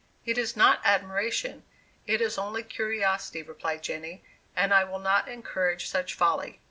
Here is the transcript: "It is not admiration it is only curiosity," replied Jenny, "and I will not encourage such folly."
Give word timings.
"It 0.25 0.39
is 0.39 0.57
not 0.57 0.81
admiration 0.83 1.63
it 2.07 2.21
is 2.21 2.35
only 2.39 2.63
curiosity," 2.63 3.43
replied 3.43 3.83
Jenny, 3.83 4.23
"and 4.55 4.73
I 4.73 4.83
will 4.83 4.97
not 4.97 5.27
encourage 5.29 5.87
such 5.87 6.15
folly." 6.15 6.59